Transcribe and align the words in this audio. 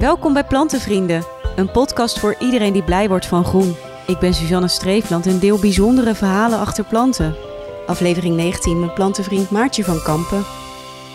Welkom 0.00 0.32
bij 0.32 0.44
Plantenvrienden, 0.44 1.24
een 1.56 1.70
podcast 1.70 2.18
voor 2.18 2.36
iedereen 2.38 2.72
die 2.72 2.82
blij 2.82 3.08
wordt 3.08 3.26
van 3.26 3.44
groen. 3.44 3.76
Ik 4.06 4.18
ben 4.18 4.34
Suzanne 4.34 4.68
Streefland 4.68 5.26
en 5.26 5.38
deel 5.38 5.58
bijzondere 5.58 6.14
verhalen 6.14 6.58
achter 6.58 6.84
planten. 6.84 7.36
Aflevering 7.86 8.36
19 8.36 8.80
met 8.80 8.94
plantenvriend 8.94 9.50
Maartje 9.50 9.84
van 9.84 10.02
Kampen. 10.02 10.44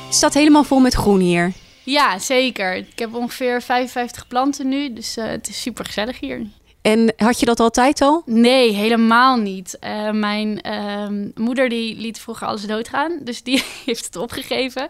Het 0.06 0.16
staat 0.16 0.34
helemaal 0.34 0.64
vol 0.64 0.80
met 0.80 0.94
groen 0.94 1.20
hier. 1.20 1.52
Ja, 1.84 2.20
zeker. 2.20 2.76
Ik 2.76 3.00
heb 3.00 3.14
ongeveer 3.14 3.62
55 3.62 4.28
planten 4.28 4.70
nu, 4.70 4.94
dus 4.94 5.18
uh, 5.18 5.26
het 5.26 5.48
is 5.48 5.62
super 5.62 5.86
gezellig 5.86 6.20
hier. 6.20 6.46
En 6.82 7.14
had 7.18 7.40
je 7.40 7.46
dat 7.46 7.60
altijd 7.60 8.02
al? 8.02 8.22
Nee, 8.26 8.72
helemaal 8.72 9.38
niet. 9.38 9.78
Uh, 9.84 10.12
mijn 10.12 10.60
uh, 10.68 11.08
moeder 11.36 11.70
die 11.70 11.98
liet 11.98 12.20
vroeger 12.20 12.48
alles 12.48 12.66
doodgaan, 12.66 13.20
dus 13.22 13.44
die 13.44 13.64
heeft 13.86 14.06
het 14.06 14.16
opgegeven. 14.16 14.88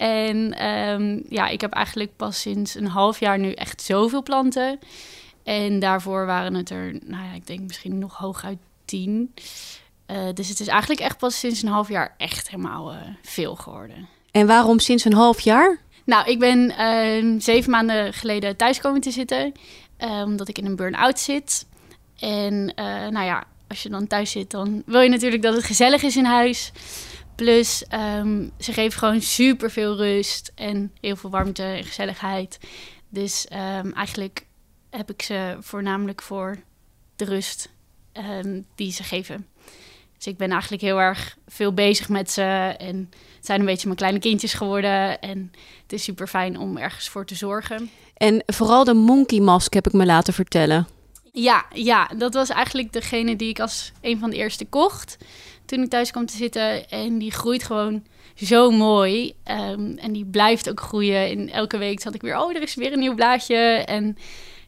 En 0.00 0.66
um, 0.66 1.22
ja, 1.28 1.48
ik 1.48 1.60
heb 1.60 1.72
eigenlijk 1.72 2.16
pas 2.16 2.40
sinds 2.40 2.74
een 2.74 2.86
half 2.86 3.20
jaar 3.20 3.38
nu 3.38 3.52
echt 3.52 3.82
zoveel 3.82 4.22
planten. 4.22 4.78
En 5.42 5.78
daarvoor 5.78 6.26
waren 6.26 6.54
het 6.54 6.70
er, 6.70 6.98
nou 7.04 7.24
ja, 7.24 7.32
ik 7.34 7.46
denk 7.46 7.60
misschien 7.60 7.98
nog 7.98 8.16
hooguit 8.16 8.58
tien. 8.84 9.34
Uh, 10.10 10.16
dus 10.34 10.48
het 10.48 10.60
is 10.60 10.66
eigenlijk 10.66 11.00
echt 11.00 11.18
pas 11.18 11.38
sinds 11.38 11.62
een 11.62 11.68
half 11.68 11.88
jaar 11.88 12.14
echt 12.16 12.50
helemaal 12.50 12.92
uh, 12.92 12.98
veel 13.22 13.56
geworden. 13.56 14.08
En 14.30 14.46
waarom 14.46 14.78
sinds 14.78 15.04
een 15.04 15.12
half 15.12 15.40
jaar? 15.40 15.78
Nou, 16.04 16.30
ik 16.30 16.38
ben 16.38 16.58
uh, 16.78 17.40
zeven 17.40 17.70
maanden 17.70 18.12
geleden 18.12 18.56
thuis 18.56 18.80
komen 18.80 19.00
te 19.00 19.10
zitten. 19.10 19.52
omdat 20.24 20.48
ik 20.48 20.58
in 20.58 20.66
een 20.66 20.76
burn-out 20.76 21.18
zit. 21.18 21.66
En 22.18 22.64
nou 23.10 23.24
ja, 23.24 23.44
als 23.68 23.82
je 23.82 23.88
dan 23.88 24.06
thuis 24.06 24.30
zit, 24.30 24.50
dan 24.50 24.82
wil 24.86 25.00
je 25.00 25.08
natuurlijk 25.08 25.42
dat 25.42 25.54
het 25.54 25.64
gezellig 25.64 26.02
is 26.02 26.16
in 26.16 26.24
huis. 26.24 26.72
Plus, 27.40 27.84
um, 28.18 28.52
ze 28.58 28.72
geven 28.72 28.98
gewoon 28.98 29.20
super 29.20 29.70
veel 29.70 29.96
rust 29.96 30.52
en 30.54 30.92
heel 31.00 31.16
veel 31.16 31.30
warmte 31.30 31.62
en 31.62 31.84
gezelligheid. 31.84 32.58
Dus 33.08 33.46
um, 33.52 33.92
eigenlijk 33.92 34.46
heb 34.90 35.10
ik 35.10 35.22
ze 35.22 35.56
voornamelijk 35.60 36.22
voor 36.22 36.58
de 37.16 37.24
rust 37.24 37.70
um, 38.40 38.66
die 38.74 38.92
ze 38.92 39.02
geven. 39.02 39.46
Dus 40.16 40.26
ik 40.26 40.36
ben 40.36 40.50
eigenlijk 40.50 40.82
heel 40.82 41.00
erg 41.00 41.36
veel 41.46 41.74
bezig 41.74 42.08
met 42.08 42.30
ze. 42.30 42.42
En 42.78 43.10
het 43.36 43.46
zijn 43.46 43.60
een 43.60 43.66
beetje 43.66 43.86
mijn 43.86 43.98
kleine 43.98 44.18
kindjes 44.18 44.54
geworden. 44.54 45.20
En 45.20 45.52
het 45.82 45.92
is 45.92 46.02
super 46.02 46.26
fijn 46.26 46.58
om 46.58 46.76
ergens 46.76 47.08
voor 47.08 47.26
te 47.26 47.34
zorgen. 47.34 47.90
En 48.16 48.42
vooral 48.46 48.84
de 48.84 48.94
monkey 48.94 49.40
mask 49.40 49.74
heb 49.74 49.86
ik 49.86 49.92
me 49.92 50.06
laten 50.06 50.34
vertellen. 50.34 50.86
Ja, 51.32 51.64
ja, 51.72 52.10
dat 52.16 52.34
was 52.34 52.48
eigenlijk 52.48 52.92
degene 52.92 53.36
die 53.36 53.48
ik 53.48 53.60
als 53.60 53.92
een 54.00 54.18
van 54.18 54.30
de 54.30 54.36
eerste 54.36 54.64
kocht 54.64 55.16
toen 55.64 55.82
ik 55.82 55.90
thuis 55.90 56.10
kwam 56.10 56.26
te 56.26 56.36
zitten. 56.36 56.88
En 56.88 57.18
die 57.18 57.30
groeit 57.30 57.62
gewoon 57.62 58.04
zo 58.34 58.70
mooi. 58.70 59.34
Um, 59.44 59.98
en 59.98 60.12
die 60.12 60.24
blijft 60.24 60.70
ook 60.70 60.80
groeien. 60.80 61.30
In 61.30 61.50
elke 61.50 61.78
week 61.78 62.00
zat 62.00 62.14
ik 62.14 62.22
weer, 62.22 62.38
oh, 62.38 62.56
er 62.56 62.62
is 62.62 62.74
weer 62.74 62.92
een 62.92 62.98
nieuw 62.98 63.14
blaadje. 63.14 63.56
En 63.86 64.16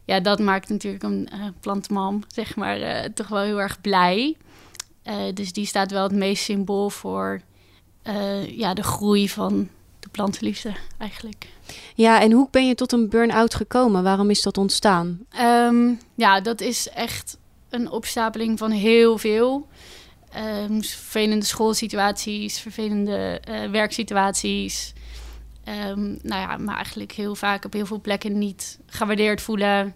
ja, 0.05 0.19
dat 0.19 0.39
maakt 0.39 0.69
natuurlijk 0.69 1.03
een 1.03 1.29
uh, 1.33 1.45
plantman, 1.59 2.23
zeg 2.27 2.55
maar, 2.55 2.79
uh, 2.79 2.99
toch 3.13 3.27
wel 3.27 3.41
heel 3.41 3.61
erg 3.61 3.81
blij. 3.81 4.37
Uh, 5.03 5.15
dus 5.33 5.53
die 5.53 5.65
staat 5.65 5.91
wel 5.91 6.03
het 6.03 6.11
meest 6.11 6.43
symbool 6.43 6.89
voor 6.89 7.41
ja, 8.47 8.73
de 8.73 8.83
groei 8.83 9.29
van 9.29 9.69
de 10.03 10.09
plantenliefde 10.09 10.73
eigenlijk. 10.97 11.47
Ja, 11.95 12.21
en 12.21 12.31
hoe 12.31 12.47
ben 12.51 12.67
je 12.67 12.75
tot 12.75 12.91
een 12.91 13.09
burn-out 13.09 13.55
gekomen? 13.55 14.03
Waarom 14.03 14.29
is 14.29 14.41
dat 14.41 14.57
ontstaan? 14.57 15.19
Um, 15.41 15.99
ja, 16.15 16.41
dat 16.41 16.61
is 16.61 16.89
echt 16.89 17.37
een 17.69 17.89
opstapeling 17.89 18.59
van 18.59 18.71
heel 18.71 19.17
veel. 19.17 19.67
Um, 20.69 20.83
vervelende 20.83 21.45
schoolsituaties, 21.45 22.59
vervelende 22.59 23.41
uh, 23.49 23.69
werksituaties. 23.69 24.93
Um, 25.89 26.19
nou 26.21 26.41
ja, 26.41 26.57
maar 26.57 26.75
eigenlijk 26.75 27.11
heel 27.11 27.35
vaak 27.35 27.65
op 27.65 27.73
heel 27.73 27.85
veel 27.85 28.01
plekken 28.01 28.37
niet 28.37 28.79
gewaardeerd 28.85 29.41
voelen. 29.41 29.95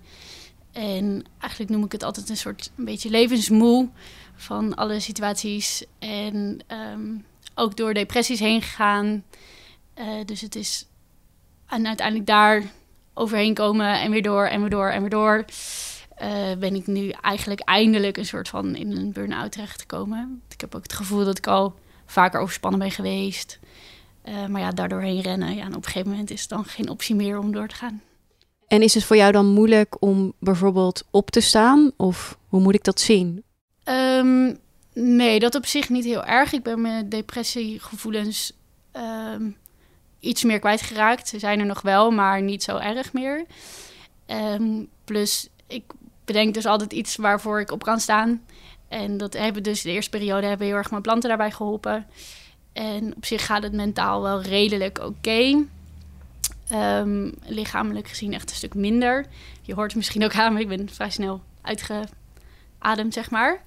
En 0.72 1.26
eigenlijk 1.40 1.72
noem 1.72 1.84
ik 1.84 1.92
het 1.92 2.04
altijd 2.04 2.30
een 2.30 2.38
soort 2.38 2.72
een 2.78 2.86
beetje 2.86 3.10
levensmoe 3.10 3.90
van 4.36 4.76
alle 4.76 5.00
situaties. 5.00 5.84
En 6.00 6.60
um, 6.94 7.26
ook 7.56 7.78
door 7.78 7.94
depressies 7.94 8.40
heen 8.40 8.62
gegaan. 8.62 9.24
Uh, 10.00 10.06
dus 10.26 10.42
het 10.42 10.56
is 10.56 10.88
en 11.68 11.88
uiteindelijk 11.88 12.28
daar 12.28 12.64
overheen 13.14 13.54
komen 13.54 14.00
en 14.00 14.12
weer 14.12 14.22
door 14.22 14.46
en 14.46 14.62
weer 14.62 14.70
door 14.70 14.90
en 14.90 15.02
weer 15.02 15.10
door. 15.10 15.46
Uh, 16.22 16.56
ben 16.60 16.76
ik 16.76 16.88
nu 16.88 17.10
eigenlijk 17.10 17.60
eindelijk 17.60 18.18
een 18.18 18.26
soort 18.26 18.50
van 18.50 18.76
in 18.76 18.98
een 18.98 19.12
burn-out 19.12 19.52
terechtgekomen. 19.52 20.42
Ik 20.50 20.62
heb 20.62 20.76
ook 20.76 20.84
het 20.84 20.94
gevoel 20.94 21.26
dat 21.26 21.38
ik 21.38 21.48
al 21.48 21.76
vaker 22.06 22.40
overspannen 22.40 22.80
ben 22.80 22.92
geweest. 22.92 23.60
Uh, 24.26 24.46
maar 24.46 24.62
ja, 24.62 24.72
daardoor 24.72 25.02
heen 25.02 25.22
rennen. 25.22 25.56
Ja, 25.56 25.62
en 25.62 25.76
op 25.76 25.76
een 25.76 25.84
gegeven 25.84 26.10
moment 26.10 26.32
is 26.32 26.42
het 26.42 26.50
dan 26.50 26.66
geen 26.66 26.90
optie 26.90 27.16
meer 27.16 27.40
om 27.40 27.52
door 27.52 27.68
te 27.68 27.76
gaan. 27.76 28.02
En 28.68 28.82
is 28.82 28.94
het 28.94 29.04
voor 29.04 29.16
jou 29.16 29.32
dan 29.32 29.46
moeilijk 29.46 30.02
om 30.02 30.34
bijvoorbeeld 30.40 31.04
op 31.12 31.30
te 31.30 31.42
staan? 31.42 31.92
Of 31.98 32.38
hoe 32.48 32.62
moet 32.62 32.76
ik 32.76 32.84
dat 32.84 33.00
zien? 33.00 33.44
Um, 33.84 34.58
nee, 34.94 35.40
dat 35.40 35.56
op 35.56 35.66
zich 35.66 35.90
niet 35.90 36.04
heel 36.04 36.26
erg. 36.26 36.54
Ik 36.54 36.64
ben 36.64 36.82
mijn 36.82 37.10
depressiegevoelens 37.10 38.54
um, 38.94 39.56
iets 40.28 40.44
meer 40.44 40.60
kwijtgeraakt. 40.60 41.28
Ze 41.28 41.40
zijn 41.40 41.60
er 41.60 41.66
nog 41.66 41.82
wel, 41.82 42.12
maar 42.12 42.42
niet 42.42 42.64
zo 42.64 42.78
erg 42.78 43.14
meer. 43.14 43.46
Um, 44.28 44.88
plus, 45.04 45.50
ik 45.68 45.84
bedenk 46.26 46.54
dus 46.54 46.66
altijd 46.66 46.94
iets 46.94 47.16
waarvoor 47.16 47.60
ik 47.60 47.72
op 47.72 47.84
kan 47.84 48.00
staan. 48.00 48.42
En 48.88 49.18
dat 49.18 49.34
hebben 49.34 49.64
dus 49.64 49.82
de 49.82 49.92
eerste 49.92 50.10
periode 50.10 50.48
hebben 50.48 50.68
heel 50.68 50.76
erg 50.76 50.90
mijn 50.90 51.02
planten 51.02 51.30
daarbij 51.30 51.52
geholpen. 51.52 52.08
En 52.74 53.16
op 53.16 53.26
zich 53.26 53.46
gaat 53.46 53.64
het 53.64 53.74
mentaal 53.74 54.22
wel 54.22 54.42
redelijk 54.42 55.00
oké. 55.00 55.66
Um, 56.74 57.34
lichamelijk 57.46 58.08
gezien 58.08 58.34
echt 58.34 58.50
een 58.50 58.56
stuk 58.56 58.74
minder. 58.74 59.26
Je 59.62 59.74
hoort 59.74 59.88
het 59.88 59.96
misschien 59.96 60.24
ook 60.24 60.36
aan, 60.36 60.54
maar 60.54 60.62
ik 60.62 60.68
ben 60.68 60.90
vrij 60.90 61.10
snel 61.10 61.42
uitgeademd, 61.62 63.14
zeg 63.14 63.30
maar. 63.30 63.64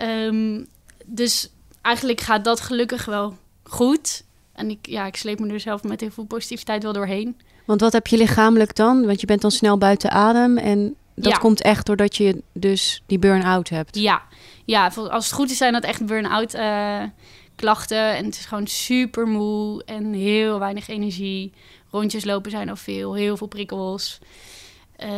Um, 0.00 0.66
dus 1.04 1.50
eigenlijk 1.82 2.20
gaat 2.20 2.44
dat 2.44 2.60
gelukkig 2.60 3.04
wel 3.04 3.36
goed. 3.62 4.24
En 4.54 4.70
ik, 4.70 4.78
ja, 4.82 5.06
ik 5.06 5.16
sleep 5.16 5.38
me 5.38 5.48
er 5.48 5.60
zelf 5.60 5.82
met 5.82 6.00
heel 6.00 6.10
veel 6.10 6.24
positiviteit 6.24 6.82
wel 6.82 6.92
doorheen. 6.92 7.36
Want 7.64 7.80
wat 7.80 7.92
heb 7.92 8.06
je 8.06 8.16
lichamelijk 8.16 8.76
dan? 8.76 9.06
Want 9.06 9.20
je 9.20 9.26
bent 9.26 9.40
dan 9.40 9.50
snel 9.50 9.78
buiten 9.78 10.10
adem 10.10 10.58
en 10.58 10.96
dat 11.14 11.32
ja. 11.32 11.38
komt 11.38 11.62
echt 11.62 11.86
doordat 11.86 12.16
je 12.16 12.42
dus 12.52 13.02
die 13.06 13.18
burn-out 13.18 13.68
hebt. 13.68 13.96
Ja. 13.96 14.22
ja, 14.64 14.90
als 14.94 15.24
het 15.24 15.34
goed 15.34 15.50
is 15.50 15.56
zijn 15.56 15.72
dat 15.72 15.84
echt 15.84 16.06
burn-out 16.06 16.54
uh, 16.54 17.02
klachten. 17.54 18.16
En 18.16 18.24
het 18.24 18.34
is 18.34 18.44
gewoon 18.44 18.66
super 18.66 19.26
moe 19.26 19.82
en 19.84 20.12
heel 20.12 20.58
weinig 20.58 20.88
energie. 20.88 21.52
Rondjes 21.90 22.24
lopen 22.24 22.50
zijn 22.50 22.68
al 22.68 22.76
veel, 22.76 23.14
heel 23.14 23.36
veel 23.36 23.46
prikkels. 23.46 24.18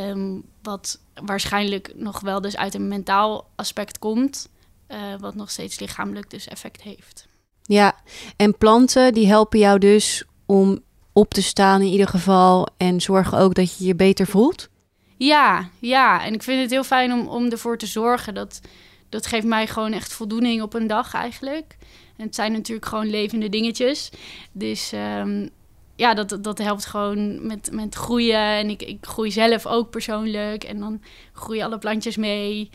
Um, 0.09 0.43
wat 0.63 1.01
waarschijnlijk 1.15 1.93
nog 1.95 2.21
wel 2.21 2.41
dus 2.41 2.57
uit 2.57 2.75
een 2.75 2.89
mentaal 2.89 3.49
aspect 3.55 3.99
komt. 3.99 4.49
Uh, 4.89 4.99
wat 5.19 5.35
nog 5.35 5.51
steeds 5.51 5.79
lichamelijk 5.79 6.31
dus 6.31 6.49
effect 6.49 6.83
heeft. 6.83 7.27
Ja, 7.67 7.95
en 8.37 8.59
planten 8.59 9.15
die 9.15 9.27
helpen 9.27 9.59
jou 9.59 9.79
dus 9.79 10.25
om 10.47 10.79
op 11.13 11.35
te 11.35 11.43
staan 11.43 11.81
in 11.81 11.91
ieder 11.91 12.09
geval. 12.09 12.69
En 12.77 13.01
zorgen 13.01 13.39
ook 13.39 13.55
dat 13.55 13.79
je 13.79 13.85
je 13.85 13.95
beter 13.95 14.27
voelt. 14.27 14.69
Ja, 15.17 15.69
ja. 15.79 16.25
En 16.25 16.35
ik 16.35 16.43
vind 16.43 16.61
het 16.61 16.71
heel 16.71 16.85
fijn 16.85 17.13
om, 17.13 17.29
om 17.29 17.51
ervoor 17.51 17.79
te 17.79 17.87
zorgen. 17.87 18.35
Dat, 18.35 18.61
dat 19.09 19.27
geeft 19.27 19.47
mij 19.47 19.67
gewoon 19.67 19.93
echt 19.93 20.13
voldoening 20.13 20.63
op 20.63 20.75
een 20.75 20.87
dag 20.87 21.15
eigenlijk. 21.15 21.77
En 22.17 22.25
het 22.25 22.35
zijn 22.35 22.53
natuurlijk 22.53 22.87
gewoon 22.87 23.11
levende 23.11 23.49
dingetjes. 23.49 24.11
Dus 24.53 24.93
um, 24.93 25.51
ja, 25.97 26.15
dat, 26.15 26.39
dat 26.41 26.59
helpt 26.59 26.87
gewoon 26.87 27.47
met, 27.47 27.69
met 27.73 27.95
groeien. 27.95 28.41
En 28.41 28.71
ik, 28.71 28.83
ik 28.83 28.99
groei 29.01 29.31
zelf 29.31 29.67
ook 29.67 29.91
persoonlijk. 29.91 30.65
En 30.65 30.79
dan 30.79 31.03
groeien 31.33 31.65
alle 31.65 31.79
plantjes 31.79 32.17
mee. 32.17 32.71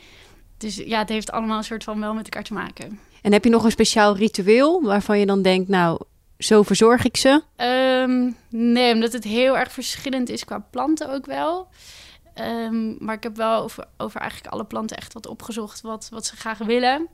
Dus 0.58 0.76
ja, 0.76 1.00
het 1.00 1.10
heeft 1.10 1.32
allemaal 1.32 1.58
een 1.58 1.64
soort 1.64 1.84
van 1.84 2.00
wel 2.00 2.14
met 2.14 2.24
elkaar 2.24 2.44
te 2.44 2.54
maken. 2.54 3.00
En 3.22 3.32
heb 3.32 3.44
je 3.44 3.50
nog 3.50 3.64
een 3.64 3.72
speciaal 3.72 4.16
ritueel 4.16 4.82
waarvan 4.82 5.20
je 5.20 5.26
dan 5.26 5.42
denkt, 5.42 5.70
nou, 5.70 6.00
zo 6.38 6.64
verzorg 6.64 7.06
ik 7.06 7.18
ze? 7.18 7.42
Um, 8.08 8.36
nee, 8.50 8.94
omdat 8.94 9.14
het 9.14 9.24
heel 9.24 9.58
erg 9.58 9.72
verschillend 9.72 10.30
is 10.30 10.46
qua 10.46 10.66
planten 10.72 11.14
ook 11.14 11.26
wel. 11.26 11.68
Um, 12.36 12.96
maar 13.00 13.16
ik 13.16 13.24
heb 13.24 13.36
wel 13.36 13.62
over, 13.62 13.86
over 13.98 14.20
eigenlijk 14.20 14.54
alle 14.54 14.66
planten 14.66 14.98
echt 14.98 15.14
wat 15.14 15.28
opgezocht 15.28 15.82
wat, 15.82 16.08
wat 16.12 16.26
ze 16.26 16.36
graag 16.36 16.58
willen. 16.58 17.08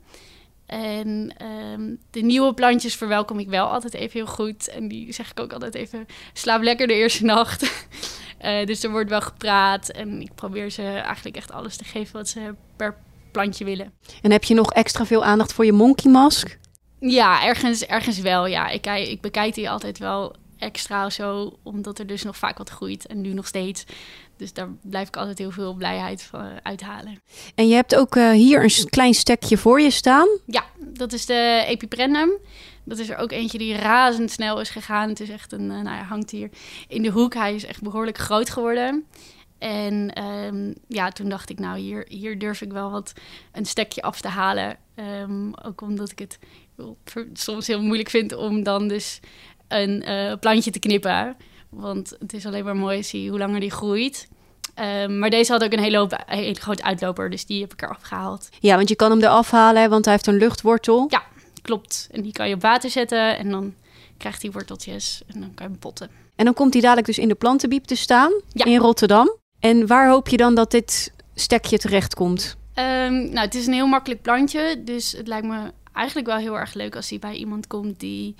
En 0.66 1.34
um, 1.72 1.98
de 2.10 2.20
nieuwe 2.20 2.54
plantjes 2.54 2.94
verwelkom 2.94 3.38
ik 3.38 3.48
wel 3.48 3.66
altijd 3.66 3.94
even 3.94 4.18
heel 4.18 4.26
goed. 4.26 4.68
En 4.68 4.88
die 4.88 5.12
zeg 5.12 5.30
ik 5.30 5.40
ook 5.40 5.52
altijd 5.52 5.74
even, 5.74 6.06
slaap 6.32 6.62
lekker 6.62 6.86
de 6.86 6.94
eerste 6.94 7.24
nacht. 7.24 7.62
uh, 8.42 8.66
dus 8.66 8.82
er 8.82 8.90
wordt 8.90 9.10
wel 9.10 9.20
gepraat. 9.20 9.88
En 9.88 10.20
ik 10.20 10.34
probeer 10.34 10.70
ze 10.70 10.82
eigenlijk 10.82 11.36
echt 11.36 11.52
alles 11.52 11.76
te 11.76 11.84
geven 11.84 12.12
wat 12.12 12.28
ze 12.28 12.54
per 12.76 12.96
plantje 13.38 13.64
willen. 13.64 13.92
En 14.22 14.30
heb 14.30 14.44
je 14.44 14.54
nog 14.54 14.72
extra 14.72 15.06
veel 15.06 15.24
aandacht 15.24 15.52
voor 15.52 15.64
je 15.64 15.72
monkey 15.72 16.10
mask? 16.10 16.58
Ja, 17.00 17.44
ergens, 17.44 17.86
ergens 17.86 18.18
wel. 18.18 18.46
Ja, 18.46 18.68
ik, 18.68 18.86
ik 18.86 19.20
bekijk 19.20 19.54
die 19.54 19.70
altijd 19.70 19.98
wel 19.98 20.34
extra 20.58 21.06
of 21.06 21.12
zo, 21.12 21.58
omdat 21.62 21.98
er 21.98 22.06
dus 22.06 22.22
nog 22.22 22.36
vaak 22.36 22.58
wat 22.58 22.68
groeit 22.68 23.06
en 23.06 23.20
nu 23.20 23.32
nog 23.32 23.46
steeds. 23.46 23.84
Dus 24.36 24.52
daar 24.52 24.68
blijf 24.82 25.08
ik 25.08 25.16
altijd 25.16 25.38
heel 25.38 25.50
veel 25.50 25.74
blijheid 25.74 26.22
van 26.22 26.44
uh, 26.44 26.50
uithalen. 26.62 27.22
En 27.54 27.68
je 27.68 27.74
hebt 27.74 27.94
ook 27.94 28.16
uh, 28.16 28.30
hier 28.30 28.62
een 28.62 28.88
klein 28.88 29.14
stekje 29.14 29.58
voor 29.58 29.80
je 29.80 29.90
staan. 29.90 30.28
Ja, 30.46 30.64
dat 30.78 31.12
is 31.12 31.26
de 31.26 31.64
Epiprennum. 31.66 32.30
Dat 32.84 32.98
is 32.98 33.08
er 33.08 33.16
ook 33.16 33.32
eentje 33.32 33.58
die 33.58 33.76
razendsnel 33.76 34.60
is 34.60 34.70
gegaan. 34.70 35.08
Het 35.08 35.20
is 35.20 35.30
echt 35.30 35.52
een, 35.52 35.70
uh, 35.70 35.80
nou 35.80 35.96
ja, 35.96 36.02
hangt 36.02 36.30
hier 36.30 36.50
in 36.88 37.02
de 37.02 37.10
hoek. 37.10 37.34
Hij 37.34 37.54
is 37.54 37.64
echt 37.64 37.82
behoorlijk 37.82 38.18
groot 38.18 38.50
geworden. 38.50 39.04
En 39.58 40.24
um, 40.24 40.74
ja, 40.88 41.10
toen 41.10 41.28
dacht 41.28 41.50
ik, 41.50 41.58
nou, 41.58 41.78
hier, 41.78 42.04
hier 42.08 42.38
durf 42.38 42.60
ik 42.60 42.72
wel 42.72 42.90
wat 42.90 43.12
een 43.52 43.66
stekje 43.66 44.02
af 44.02 44.20
te 44.20 44.28
halen. 44.28 44.76
Um, 44.94 45.54
ook 45.54 45.80
omdat 45.80 46.10
ik 46.10 46.18
het 46.18 46.38
soms 47.32 47.66
heel 47.66 47.82
moeilijk 47.82 48.10
vind 48.10 48.34
om 48.34 48.62
dan 48.62 48.88
dus 48.88 49.20
een 49.68 50.08
uh, 50.08 50.32
plantje 50.40 50.70
te 50.70 50.78
knippen. 50.78 51.36
Want 51.68 52.16
het 52.18 52.32
is 52.32 52.46
alleen 52.46 52.64
maar 52.64 52.76
mooi 52.76 53.02
zie 53.02 53.30
hoe 53.30 53.38
langer 53.38 53.60
die 53.60 53.70
groeit. 53.70 54.28
Um, 55.02 55.18
maar 55.18 55.30
deze 55.30 55.52
had 55.52 55.64
ook 55.64 55.72
een 55.72 55.78
hele, 55.78 55.98
hoop, 55.98 56.12
een 56.12 56.38
hele 56.38 56.60
grote 56.60 56.82
uitloper, 56.82 57.30
dus 57.30 57.46
die 57.46 57.60
heb 57.60 57.72
ik 57.72 57.82
eraf 57.82 58.02
gehaald. 58.02 58.48
Ja, 58.60 58.76
want 58.76 58.88
je 58.88 58.96
kan 58.96 59.10
hem 59.10 59.20
eraf 59.20 59.50
halen, 59.50 59.90
want 59.90 60.04
hij 60.04 60.14
heeft 60.14 60.26
een 60.26 60.36
luchtwortel. 60.36 61.06
Ja, 61.08 61.22
klopt. 61.62 62.08
En 62.10 62.22
die 62.22 62.32
kan 62.32 62.48
je 62.48 62.54
op 62.54 62.62
water 62.62 62.90
zetten 62.90 63.38
en 63.38 63.50
dan 63.50 63.74
krijgt 64.16 64.42
hij 64.42 64.50
worteltjes 64.50 65.22
en 65.26 65.40
dan 65.40 65.54
kan 65.54 65.66
je 65.66 65.72
hem 65.72 65.78
potten. 65.78 66.10
En 66.36 66.44
dan 66.44 66.54
komt 66.54 66.72
hij 66.72 66.82
dadelijk 66.82 67.06
dus 67.06 67.18
in 67.18 67.28
de 67.28 67.34
plantenbiep 67.34 67.84
te 67.84 67.94
staan 67.94 68.32
ja. 68.52 68.64
in 68.64 68.78
Rotterdam. 68.78 69.36
En 69.60 69.86
waar 69.86 70.08
hoop 70.08 70.28
je 70.28 70.36
dan 70.36 70.54
dat 70.54 70.70
dit 70.70 71.12
stekje 71.34 71.78
terecht 71.78 72.14
komt? 72.14 72.56
Um, 72.74 73.12
nou, 73.12 73.38
het 73.38 73.54
is 73.54 73.66
een 73.66 73.72
heel 73.72 73.86
makkelijk 73.86 74.22
plantje, 74.22 74.82
dus 74.84 75.12
het 75.12 75.26
lijkt 75.28 75.46
me 75.46 75.72
eigenlijk 75.92 76.26
wel 76.26 76.36
heel 76.36 76.58
erg 76.58 76.74
leuk 76.74 76.96
als 76.96 77.10
hij 77.10 77.18
bij 77.18 77.34
iemand 77.34 77.66
komt 77.66 78.00
die 78.00 78.34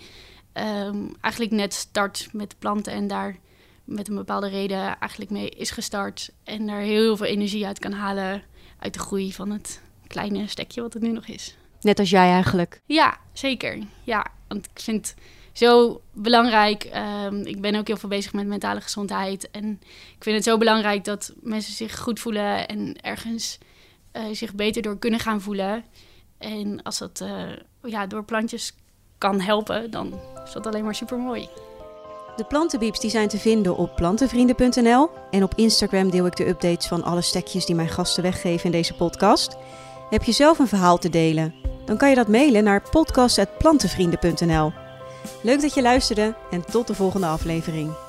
um, 0.54 1.14
eigenlijk 1.20 1.54
net 1.54 1.74
start 1.74 2.28
met 2.32 2.58
planten 2.58 2.92
en 2.92 3.06
daar 3.06 3.36
met 3.84 4.08
een 4.08 4.14
bepaalde 4.14 4.48
reden 4.48 4.98
eigenlijk 4.98 5.30
mee 5.30 5.48
is 5.48 5.70
gestart 5.70 6.30
en 6.44 6.66
daar 6.66 6.80
heel 6.80 7.16
veel 7.16 7.26
energie 7.26 7.66
uit 7.66 7.78
kan 7.78 7.92
halen 7.92 8.42
uit 8.78 8.92
de 8.94 8.98
groei 8.98 9.32
van 9.32 9.50
het 9.50 9.80
kleine 10.06 10.46
stekje 10.46 10.80
wat 10.80 10.92
het 10.92 11.02
nu 11.02 11.12
nog 11.12 11.26
is. 11.26 11.56
Net 11.80 11.98
als 11.98 12.10
jij 12.10 12.30
eigenlijk. 12.30 12.80
Ja, 12.86 13.18
zeker. 13.32 13.78
Ja, 14.04 14.26
want 14.48 14.66
ik 14.74 14.80
vind 14.80 15.14
zo 15.58 16.00
belangrijk. 16.12 16.90
Um, 17.24 17.46
ik 17.46 17.60
ben 17.60 17.74
ook 17.74 17.86
heel 17.86 17.96
veel 17.96 18.08
bezig 18.08 18.32
met 18.32 18.46
mentale 18.46 18.80
gezondheid. 18.80 19.50
En 19.50 19.80
ik 20.16 20.22
vind 20.22 20.36
het 20.36 20.44
zo 20.44 20.58
belangrijk 20.58 21.04
dat 21.04 21.32
mensen 21.40 21.72
zich 21.72 21.98
goed 21.98 22.20
voelen 22.20 22.68
en 22.68 23.00
ergens 23.00 23.58
uh, 24.12 24.22
zich 24.32 24.54
beter 24.54 24.82
door 24.82 24.98
kunnen 24.98 25.20
gaan 25.20 25.40
voelen. 25.40 25.84
En 26.38 26.82
als 26.82 26.98
dat 26.98 27.20
uh, 27.22 27.42
ja, 27.82 28.06
door 28.06 28.24
plantjes 28.24 28.74
kan 29.18 29.40
helpen, 29.40 29.90
dan 29.90 30.20
is 30.44 30.52
dat 30.52 30.66
alleen 30.66 30.84
maar 30.84 30.94
super 30.94 31.18
mooi. 31.18 31.48
De 32.36 32.44
plantenbieps 32.44 33.00
die 33.00 33.10
zijn 33.10 33.28
te 33.28 33.38
vinden 33.38 33.76
op 33.76 33.96
plantenvrienden.nl. 33.96 35.10
En 35.30 35.42
op 35.42 35.52
Instagram 35.56 36.10
deel 36.10 36.26
ik 36.26 36.36
de 36.36 36.48
updates 36.48 36.86
van 36.86 37.02
alle 37.02 37.22
stekjes 37.22 37.66
die 37.66 37.74
mijn 37.74 37.88
gasten 37.88 38.22
weggeven 38.22 38.64
in 38.64 38.70
deze 38.70 38.94
podcast. 38.94 39.56
Heb 40.10 40.22
je 40.22 40.32
zelf 40.32 40.58
een 40.58 40.68
verhaal 40.68 40.98
te 40.98 41.08
delen? 41.08 41.54
Dan 41.84 41.96
kan 41.96 42.08
je 42.08 42.14
dat 42.14 42.28
mailen 42.28 42.64
naar 42.64 42.82
podcast.plantenvrienden.nl. 42.90 44.87
Leuk 45.42 45.60
dat 45.60 45.74
je 45.74 45.82
luisterde 45.82 46.34
en 46.50 46.64
tot 46.70 46.86
de 46.86 46.94
volgende 46.94 47.26
aflevering. 47.26 48.07